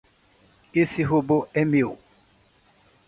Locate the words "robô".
1.03-1.47